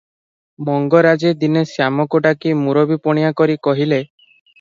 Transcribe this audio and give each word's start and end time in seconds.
ମଙ୍ଗରାଜେ 0.69 1.33
ଦିନେ 1.43 1.61
ଶ୍ୟାମକୁ 1.71 2.21
ଡାକି 2.27 2.55
ମୂରବୀ 2.63 2.99
ପଣିଆ 3.05 3.31
କରି 3.43 3.59
କହିଲେ 3.69 4.01